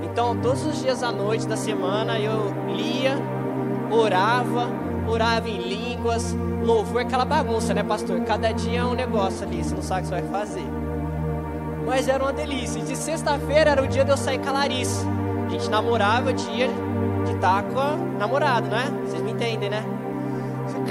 [0.02, 3.18] Então, todos os dias à noite da semana eu lia,
[3.92, 4.70] orava,
[5.06, 8.22] orava em línguas, louvor, aquela bagunça, né, pastor?
[8.22, 10.66] Cada dia é um negócio ali, você não sabe o que você vai fazer.
[11.88, 12.80] Mas era uma delícia.
[12.84, 15.04] De sexta-feira era o dia de eu sair com a Larissa.
[15.48, 16.70] A gente namorava dia
[17.26, 18.86] de estar com a namorado, né?
[19.06, 19.84] Vocês me entendem, né?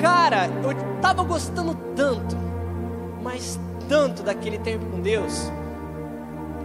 [0.00, 2.46] Cara, eu tava gostando tanto
[3.26, 5.50] mas tanto daquele tempo com Deus,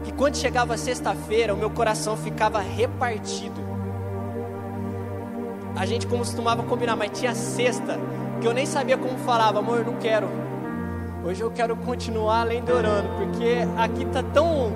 [0.03, 3.59] que quando chegava sexta-feira, o meu coração ficava repartido.
[5.75, 7.97] A gente costumava combinar, mas tinha sexta,
[8.39, 10.29] que eu nem sabia como falava, amor, não quero.
[11.23, 14.73] Hoje eu quero continuar lendo orando, porque aqui tá tão.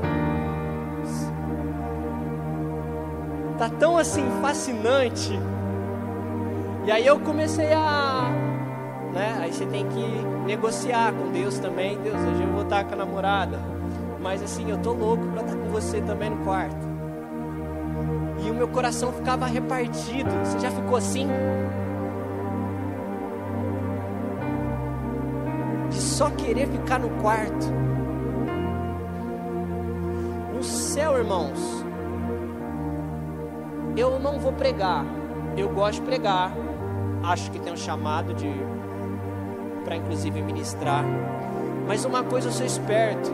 [3.57, 5.39] Tá tão assim fascinante.
[6.85, 8.29] E aí eu comecei a
[9.15, 9.37] né?
[9.39, 10.05] Aí você tem que
[10.45, 11.97] negociar com Deus também.
[11.99, 13.57] Deus, hoje eu vou estar com a namorada,
[14.21, 16.85] mas assim, eu tô louco para estar com você também no quarto.
[18.45, 20.29] E o meu coração ficava repartido.
[20.43, 21.27] Você já ficou assim?
[26.15, 27.67] Só querer ficar no quarto.
[30.55, 31.59] No céu, irmãos,
[33.97, 35.03] eu não vou pregar.
[35.57, 36.53] Eu gosto de pregar.
[37.21, 38.49] Acho que tem um chamado de
[39.83, 41.03] para inclusive ministrar.
[41.85, 43.29] Mas uma coisa eu sou esperto.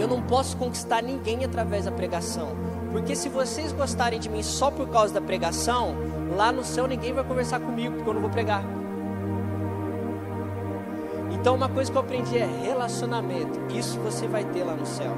[0.00, 2.48] Eu não posso conquistar ninguém através da pregação.
[2.90, 5.94] Porque se vocês gostarem de mim só por causa da pregação,
[6.36, 8.87] lá no céu ninguém vai conversar comigo, porque eu não vou pregar.
[11.48, 13.58] Então uma coisa que eu aprendi é relacionamento.
[13.74, 15.16] Isso você vai ter lá no céu.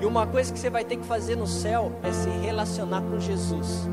[0.00, 3.18] E uma coisa que você vai ter que fazer no céu é se relacionar com
[3.18, 3.90] Jesus.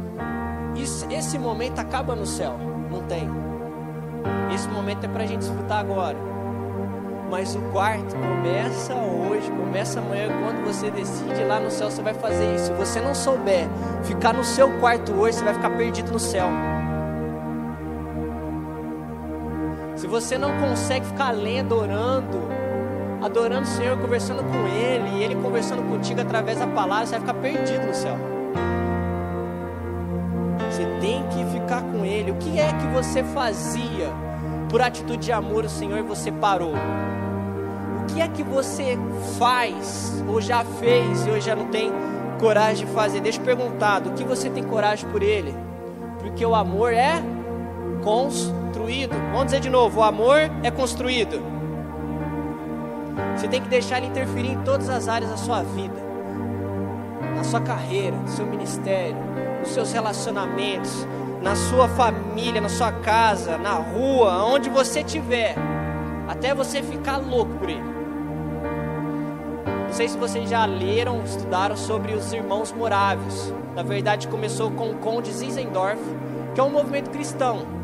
[0.76, 2.56] Isso, esse momento acaba no céu,
[2.92, 3.28] não tem.
[4.54, 6.20] Esse momento é para a gente desfrutar agora.
[7.32, 12.14] Mas o quarto começa hoje, começa amanhã, quando você decide lá no céu, você vai
[12.14, 12.66] fazer isso.
[12.66, 13.68] Se você não souber
[14.04, 16.48] ficar no seu quarto hoje, você vai ficar perdido no céu.
[20.14, 22.40] Você não consegue ficar lendo, orando,
[23.22, 27.22] adorando o Senhor, conversando com Ele, e Ele conversando contigo através da palavra, você vai
[27.22, 28.16] ficar perdido no céu.
[30.70, 32.32] Você tem que ficar com Ele.
[32.32, 34.14] O que é que você fazia?
[34.74, 36.74] por atitude de amor o Senhor você parou?
[36.74, 38.98] O que é que você
[39.38, 41.92] faz ou já fez e hoje já não tem
[42.40, 43.22] coragem de fazer?
[43.22, 45.54] Deixa eu perguntar, do que você tem coragem por Ele?
[46.18, 47.22] Porque o amor é
[48.04, 49.16] construído.
[49.32, 51.42] Vamos dizer de novo, o amor é construído.
[53.36, 56.02] Você tem que deixar ele interferir em todas as áreas da sua vida,
[57.36, 59.18] na sua carreira, no seu ministério,
[59.60, 61.08] nos seus relacionamentos,
[61.42, 65.56] na sua família, na sua casa, na rua, onde você estiver,
[66.28, 67.94] até você ficar louco por ele.
[69.88, 73.54] Não sei se vocês já leram, estudaram sobre os irmãos moráveis.
[73.76, 76.02] Na verdade, começou com o Conde Zinzendorf,
[76.56, 77.83] que é um movimento cristão.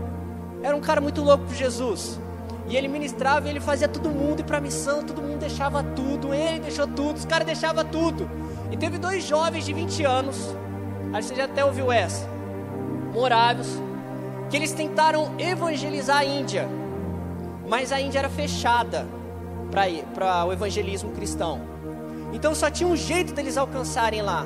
[0.62, 2.20] Era um cara muito louco por Jesus.
[2.68, 5.82] E ele ministrava e ele fazia todo mundo ir para a missão, todo mundo deixava
[5.84, 8.30] tudo, ele deixou tudo, os caras deixavam tudo.
[8.72, 10.56] E teve dois jovens de 20 anos,
[11.12, 12.28] que você já até ouviu essa
[13.12, 13.68] moráveis,
[14.50, 16.70] que eles tentaram evangelizar a Índia,
[17.68, 19.08] mas a Índia era fechada
[20.16, 21.62] para o evangelismo cristão.
[22.32, 24.46] Então só tinha um jeito deles alcançarem lá.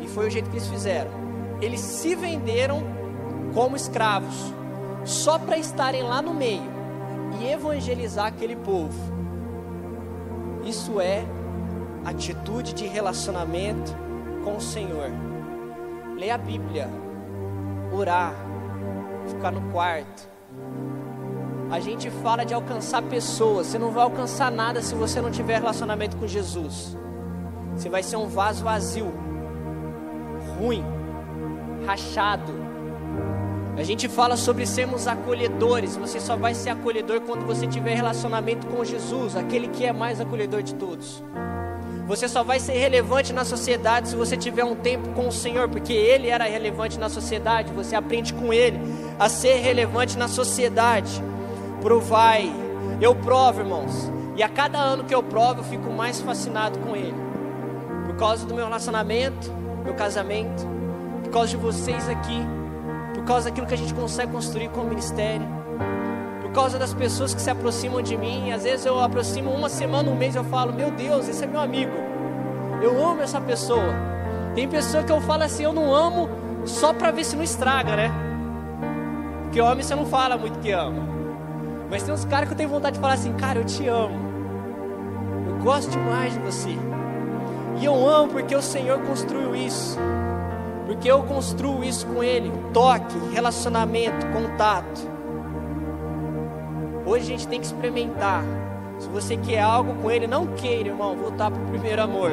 [0.00, 1.10] E foi o jeito que eles fizeram.
[1.60, 2.82] Eles se venderam
[3.54, 4.52] como escravos,
[5.04, 6.74] só para estarem lá no meio
[7.40, 9.14] e evangelizar aquele povo.
[10.64, 11.24] Isso é
[12.04, 13.94] atitude de relacionamento
[14.44, 15.10] com o Senhor.
[16.16, 16.88] Ler a Bíblia,
[17.92, 18.34] orar,
[19.26, 20.28] ficar no quarto.
[21.70, 23.68] A gente fala de alcançar pessoas.
[23.68, 26.96] Você não vai alcançar nada se você não tiver relacionamento com Jesus.
[27.74, 29.12] Você vai ser um vaso vazio,
[30.58, 30.84] ruim,
[31.86, 32.63] rachado.
[33.76, 35.96] A gente fala sobre sermos acolhedores.
[35.96, 40.20] Você só vai ser acolhedor quando você tiver relacionamento com Jesus, aquele que é mais
[40.20, 41.22] acolhedor de todos.
[42.06, 45.68] Você só vai ser relevante na sociedade se você tiver um tempo com o Senhor,
[45.68, 47.72] porque Ele era relevante na sociedade.
[47.72, 48.78] Você aprende com Ele
[49.18, 51.22] a ser relevante na sociedade.
[51.80, 52.52] Provai,
[53.00, 56.94] eu provo, irmãos, e a cada ano que eu provo, eu fico mais fascinado com
[56.94, 57.14] Ele,
[58.06, 59.50] por causa do meu relacionamento,
[59.82, 60.66] meu casamento,
[61.24, 62.40] por causa de vocês aqui,
[63.24, 65.64] por causa daquilo que a gente consegue construir com o ministério
[66.54, 68.52] causa das pessoas que se aproximam de mim.
[68.52, 71.60] Às vezes eu aproximo uma semana, um mês, eu falo: Meu Deus, esse é meu
[71.60, 71.92] amigo.
[72.80, 73.92] Eu amo essa pessoa.
[74.54, 76.30] Tem pessoa que eu falo assim: Eu não amo
[76.64, 78.10] só para ver se não estraga, né?
[79.42, 81.02] Porque homem você não fala muito que ama.
[81.90, 84.16] Mas tem uns caras que eu tenho vontade de falar assim: Cara, eu te amo.
[85.48, 86.78] Eu gosto demais de você.
[87.80, 89.98] E eu amo porque o Senhor construiu isso.
[90.86, 95.14] Porque eu construo isso com Ele: toque, relacionamento, contato.
[97.06, 98.42] Hoje a gente tem que experimentar.
[98.98, 102.30] Se você quer algo com Ele, não queira, irmão, voltar para o primeiro amor.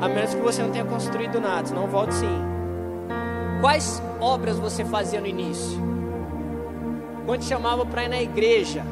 [0.00, 2.40] A menos que você não tenha construído nada, senão volte sim.
[3.60, 5.80] Quais obras você fazia no início?
[7.24, 8.84] Quando te chamava para ir na igreja,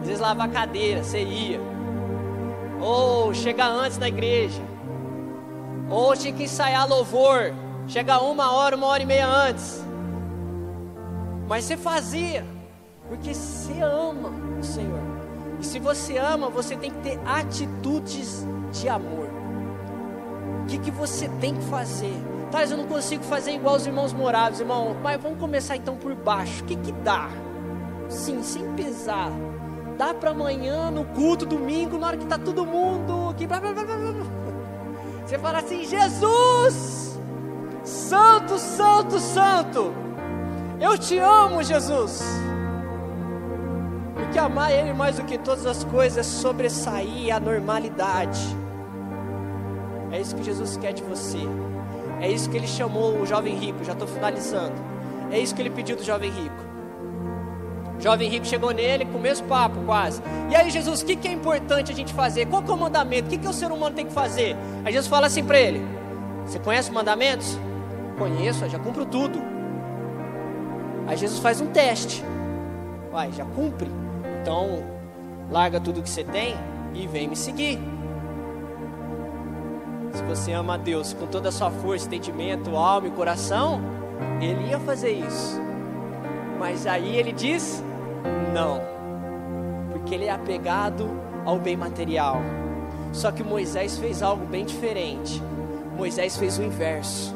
[0.00, 1.60] às vezes lavar cadeira, você ia.
[2.80, 4.62] Ou chegar antes da igreja.
[6.18, 7.52] Tinha que ensaiar louvor,
[7.86, 9.84] chegar uma hora, uma hora e meia antes.
[11.48, 12.44] Mas você fazia.
[13.08, 15.00] Porque você ama o Senhor.
[15.60, 19.28] E se você ama, você tem que ter atitudes de amor.
[20.62, 22.12] O que, que você tem que fazer?
[22.52, 24.96] Mas eu não consigo fazer igual os irmãos morados, irmão.
[25.02, 26.64] Mas vamos começar então por baixo.
[26.64, 27.28] O que, que dá?
[28.08, 29.30] Sim, sem pesar.
[29.96, 33.46] Dá para amanhã, no culto, domingo, na hora que está todo mundo aqui.
[33.46, 34.35] Blá, blá, blá, blá.
[35.26, 37.18] Você fala assim: Jesus,
[37.82, 39.92] Santo, Santo, Santo.
[40.80, 42.22] Eu te amo, Jesus.
[44.14, 48.56] Porque amar Ele mais do que todas as coisas é sobressair a normalidade.
[50.12, 51.40] É isso que Jesus quer de você.
[52.20, 53.82] É isso que Ele chamou o jovem rico.
[53.82, 54.74] Já estou finalizando.
[55.32, 56.65] É isso que Ele pediu do jovem rico.
[57.98, 60.22] Jovem rico chegou nele com o mesmo papo, quase.
[60.50, 62.46] E aí, Jesus, o que, que é importante a gente fazer?
[62.46, 63.28] Qual é o mandamento?
[63.28, 64.56] O que, que o ser humano tem que fazer?
[64.84, 65.82] Aí Jesus fala assim para ele:
[66.44, 67.58] Você conhece os mandamentos?
[68.18, 69.38] Conheço, já cumpro tudo.
[71.06, 72.24] Aí Jesus faz um teste.
[73.10, 73.90] Vai, já cumpre.
[74.42, 74.82] Então,
[75.50, 76.54] larga tudo que você tem
[76.94, 77.78] e vem me seguir.
[80.12, 83.80] Se você ama a Deus com toda a sua força, entendimento, alma e coração,
[84.40, 85.65] ele ia fazer isso.
[86.58, 87.82] Mas aí ele diz:
[88.52, 88.80] não,
[89.92, 91.10] porque ele é apegado
[91.44, 92.40] ao bem material.
[93.12, 95.42] Só que Moisés fez algo bem diferente.
[95.96, 97.34] Moisés fez o inverso.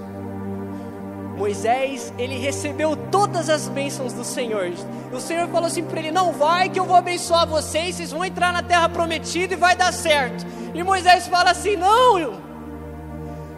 [1.37, 4.73] Moisés, ele recebeu todas as bênçãos do Senhor.
[5.11, 8.23] O Senhor falou assim para ele: Não vai, que eu vou abençoar vocês, vocês vão
[8.23, 10.47] entrar na terra prometida e vai dar certo.
[10.75, 12.35] E Moisés fala assim: Não, eu,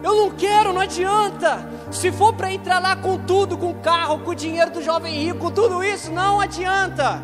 [0.01, 1.72] não quero, não adianta.
[1.93, 5.83] Se for para entrar lá com tudo, com carro, com dinheiro do jovem rico, tudo
[5.83, 7.23] isso, não adianta.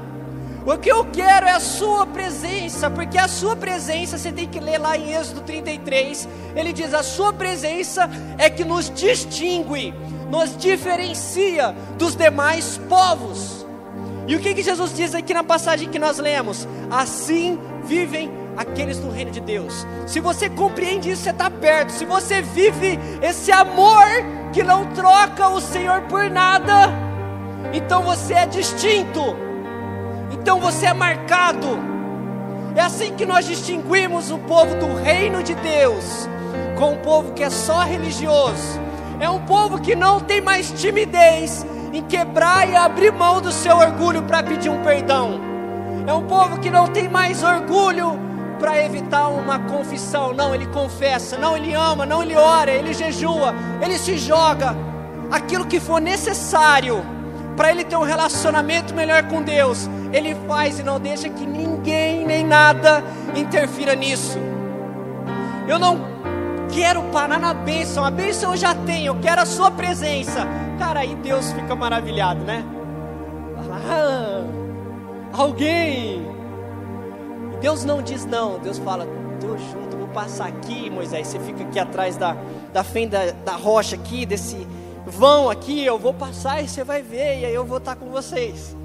[0.65, 4.59] O que eu quero é a sua presença, porque a sua presença, você tem que
[4.59, 9.93] ler lá em Êxodo 33, ele diz: a sua presença é que nos distingue
[10.29, 13.65] nos diferencia dos demais povos.
[14.27, 16.67] E o que, que Jesus diz aqui na passagem que nós lemos?
[16.89, 18.29] Assim vivem
[18.59, 19.87] aqueles do reino de Deus.
[20.05, 21.91] Se você compreende isso, você está perto.
[21.91, 24.05] Se você vive esse amor
[24.51, 26.89] que não troca o Senhor por nada,
[27.71, 29.21] então você é distinto.
[30.31, 31.79] Então você é marcado.
[32.75, 36.27] É assim que nós distinguimos o povo do reino de Deus
[36.77, 38.79] com o povo que é só religioso
[39.19, 43.75] é um povo que não tem mais timidez em quebrar e abrir mão do seu
[43.75, 45.41] orgulho para pedir um perdão.
[46.07, 48.17] É um povo que não tem mais orgulho
[48.59, 50.33] para evitar uma confissão.
[50.33, 51.37] Não, ele confessa.
[51.37, 52.05] Não, ele ama.
[52.05, 52.71] Não, ele ora.
[52.71, 53.53] Ele jejua.
[53.81, 54.75] Ele se joga.
[55.31, 57.03] Aquilo que for necessário
[57.55, 62.25] para ele ter um relacionamento melhor com Deus, ele faz e não deixa que ninguém
[62.25, 63.03] nem nada
[63.35, 64.39] interfira nisso.
[65.67, 65.99] Eu não
[66.71, 70.47] quero parar na bênção, a bênção eu já tenho, eu quero a sua presença.
[70.79, 72.63] Cara, aí Deus fica maravilhado, né?
[73.91, 74.41] Ah,
[75.33, 76.38] alguém.
[77.61, 79.05] Deus não diz não, Deus fala,
[79.39, 82.35] tô junto, vou passar aqui, Moisés, você fica aqui atrás da,
[82.71, 84.67] da fenda da rocha aqui, desse
[85.05, 88.09] vão aqui, eu vou passar e você vai ver, e aí eu vou estar com
[88.09, 88.75] vocês.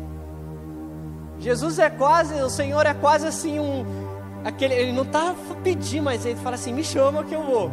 [1.39, 3.85] Jesus é quase, o Senhor é quase assim um,
[4.45, 7.71] aquele, ele não está pedindo, mas ele fala assim, me chama que eu vou,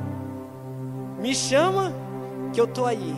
[1.19, 1.93] me chama
[2.53, 3.15] que eu estou aí.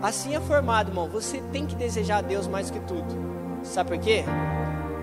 [0.00, 3.14] Assim é formado, irmão, você tem que desejar a Deus mais que tudo,
[3.62, 4.24] sabe por quê?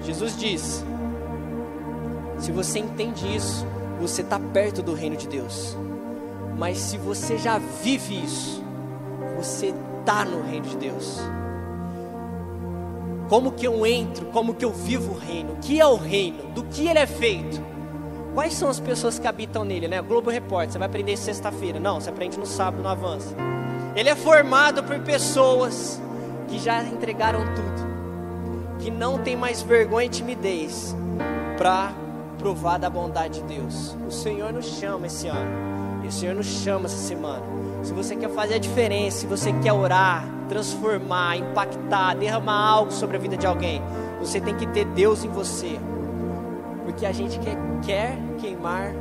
[0.01, 0.83] Jesus diz,
[2.39, 3.65] se você entende isso,
[3.99, 5.77] você está perto do reino de Deus.
[6.57, 8.63] Mas se você já vive isso,
[9.35, 11.19] você está no reino de Deus.
[13.29, 14.25] Como que eu entro?
[14.27, 15.53] Como que eu vivo o reino?
[15.53, 16.51] O que é o reino?
[16.53, 17.61] Do que ele é feito?
[18.33, 20.01] Quais são as pessoas que habitam nele, né?
[20.01, 21.79] Globo Repórter, você vai aprender sexta-feira.
[21.79, 23.35] Não, você aprende no sábado, no avanço.
[23.95, 26.01] Ele é formado por pessoas
[26.47, 30.95] que já entregaram tudo, que não tem mais vergonha e timidez
[31.57, 31.91] para
[32.39, 33.95] provar da bondade de Deus.
[34.07, 36.03] O Senhor nos chama esse ano.
[36.03, 37.43] E o Senhor nos chama essa semana.
[37.83, 43.17] Se você quer fazer a diferença, se você quer orar, transformar, impactar, derramar algo sobre
[43.17, 43.81] a vida de alguém,
[44.19, 45.79] você tem que ter Deus em você.
[46.85, 48.93] Porque a gente quer, quer queimar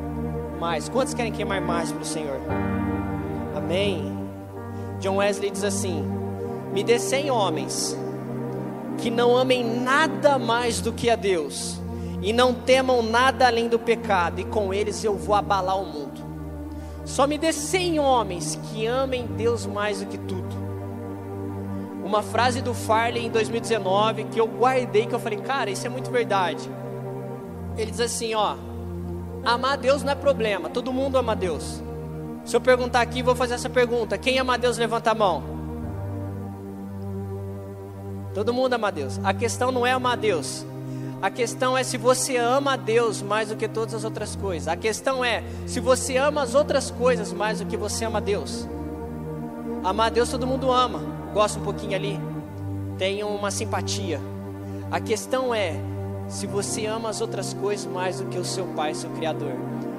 [0.61, 0.89] mais.
[0.89, 2.41] Quantos querem queimar mais para o Senhor?
[3.57, 4.18] Amém.
[5.01, 6.05] John Wesley diz assim:
[6.72, 7.97] Me dê cem homens
[8.99, 11.80] que não amem nada mais do que a Deus
[12.20, 16.20] e não temam nada além do pecado, e com eles eu vou abalar o mundo.
[17.04, 20.56] Só me dê cem homens que amem Deus mais do que tudo.
[22.04, 25.90] Uma frase do Farley em 2019 que eu guardei, que eu falei, cara, isso é
[25.90, 26.68] muito verdade.
[27.76, 28.56] Ele diz assim: ó,
[29.44, 31.82] amar Deus não é problema, todo mundo ama Deus.
[32.44, 35.42] Se eu perguntar aqui, vou fazer essa pergunta: quem ama Deus, levanta a mão.
[38.34, 39.20] Todo mundo ama Deus.
[39.22, 40.64] A questão não é amar Deus,
[41.20, 44.68] a questão é se você ama a Deus mais do que todas as outras coisas.
[44.68, 48.20] A questão é se você ama as outras coisas mais do que você ama a
[48.20, 48.68] Deus.
[49.82, 51.00] Amar a Deus todo mundo ama,
[51.34, 52.20] gosta um pouquinho ali,
[52.96, 54.20] tem uma simpatia.
[54.90, 55.74] A questão é
[56.28, 59.52] se você ama as outras coisas mais do que o seu Pai, seu Criador.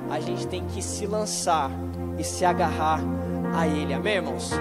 [0.09, 1.69] A gente tem que se lançar
[2.17, 3.01] e se agarrar
[3.53, 3.93] a Ele.
[3.93, 4.51] Amém, irmãos?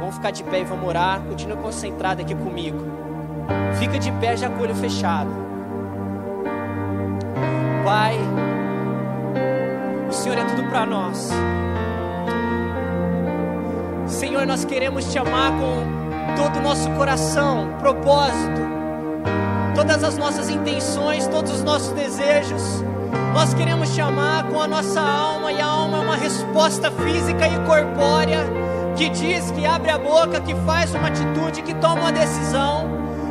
[0.00, 1.20] Vamos ficar de pé e vamos orar.
[1.22, 2.78] Continua concentrado aqui comigo.
[3.78, 5.45] Fica de pé já com o olho fechado.
[7.86, 8.18] Pai,
[10.08, 11.30] o Senhor é tudo para nós.
[14.08, 18.60] Senhor, nós queremos te amar com todo o nosso coração, propósito,
[19.76, 22.82] todas as nossas intenções, todos os nossos desejos.
[23.32, 27.46] Nós queremos te amar com a nossa alma, e a alma é uma resposta física
[27.46, 28.40] e corpórea
[28.96, 32.88] que diz, que abre a boca, que faz uma atitude, que toma uma decisão.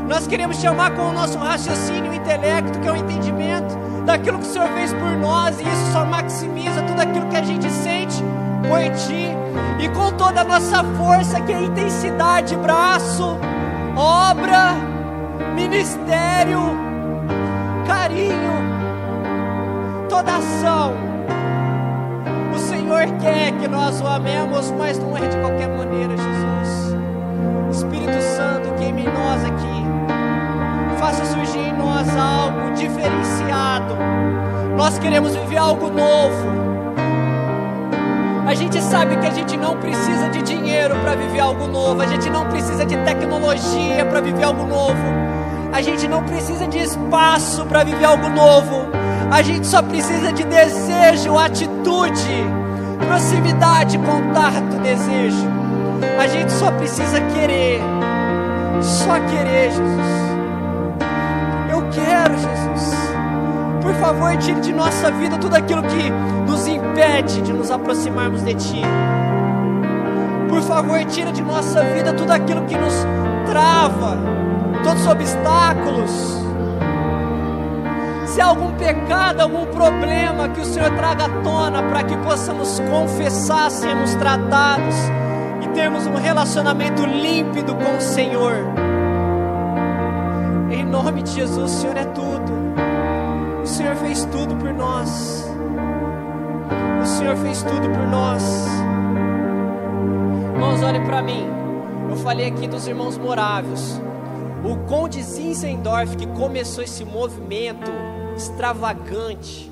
[0.07, 4.39] Nós queremos te amar com o nosso raciocínio, o intelecto, que é o entendimento daquilo
[4.39, 7.69] que o Senhor fez por nós, e isso só maximiza tudo aquilo que a gente
[7.69, 8.23] sente
[8.67, 9.29] por Ti,
[9.79, 13.37] e com toda a nossa força, que é intensidade, braço,
[13.95, 14.73] obra,
[15.55, 16.61] ministério,
[17.87, 18.55] carinho,
[20.09, 20.93] toda ação.
[22.53, 26.95] O Senhor quer que nós o amemos, mas não é de qualquer maneira, Jesus.
[27.71, 29.74] Espírito Santo, queime em nós aqui
[31.05, 33.95] faça surgir em nós algo diferenciado.
[34.75, 36.65] Nós queremos viver algo novo.
[38.47, 42.07] A gente sabe que a gente não precisa de dinheiro para viver algo novo, a
[42.07, 45.03] gente não precisa de tecnologia para viver algo novo,
[45.71, 48.87] a gente não precisa de espaço para viver algo novo,
[49.31, 52.45] a gente só precisa de desejo, atitude,
[53.07, 55.47] proximidade, contato, desejo.
[56.19, 57.79] A gente só precisa querer,
[58.81, 60.24] só querer, Jesus
[61.91, 63.15] quero, Jesus.
[63.81, 66.09] Por favor, tire de nossa vida tudo aquilo que
[66.47, 68.81] nos impede de nos aproximarmos de Ti.
[70.49, 72.93] Por favor, tira de nossa vida tudo aquilo que nos
[73.45, 74.17] trava,
[74.83, 76.45] todos os obstáculos.
[78.25, 82.81] Se há algum pecado, algum problema, que o Senhor traga à tona para que possamos
[82.89, 84.95] confessar, sermos tratados
[85.61, 88.74] e termos um relacionamento límpido com o Senhor.
[90.71, 92.51] Em nome de Jesus, o Senhor é tudo.
[93.61, 95.47] O Senhor fez tudo por nós.
[97.01, 98.43] O Senhor fez tudo por nós.
[100.53, 101.45] Irmãos, olhem para mim.
[102.09, 104.01] Eu falei aqui dos irmãos moráveis.
[104.63, 107.91] O Conde Zinzendorf, que começou esse movimento
[108.35, 109.71] extravagante,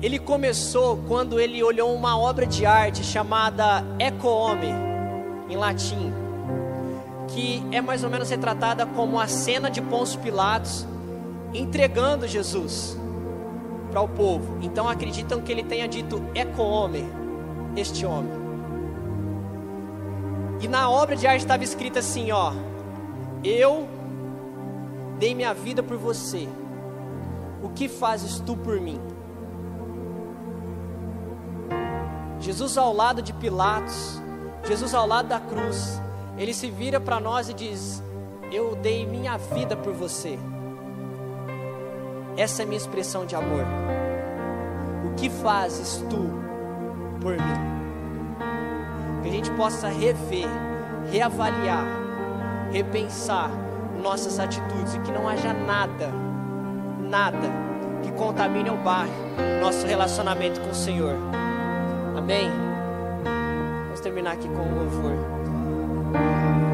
[0.00, 4.62] ele começou quando ele olhou uma obra de arte chamada Eco Homo,
[5.48, 6.29] em latim
[7.30, 10.86] que é mais ou menos retratada como a cena de Pôncio Pilatos
[11.54, 12.96] entregando Jesus.
[13.90, 14.58] para o povo.
[14.62, 17.08] Então acreditam que ele tenha dito eco-homem,
[17.76, 18.32] este homem.
[20.60, 22.52] E na obra de arte estava escrito assim, ó:
[23.42, 23.88] Eu
[25.18, 26.48] dei minha vida por você.
[27.62, 29.00] O que fazes tu por mim?
[32.38, 34.20] Jesus ao lado de Pilatos,
[34.66, 36.00] Jesus ao lado da cruz,
[36.40, 38.02] ele se vira para nós e diz:
[38.50, 40.38] Eu dei minha vida por você.
[42.34, 43.64] Essa é minha expressão de amor.
[45.04, 46.30] O que fazes tu
[47.20, 47.70] por mim?
[49.22, 50.48] Que a gente possa rever,
[51.12, 51.84] reavaliar,
[52.72, 53.50] repensar
[54.02, 56.10] nossas atitudes e que não haja nada,
[57.02, 57.50] nada
[58.02, 59.12] que contamine o bairro,
[59.60, 61.16] nosso relacionamento com o Senhor.
[62.16, 62.50] Amém?
[63.84, 65.39] Vamos terminar aqui com o louvor.
[66.12, 66.69] Amen.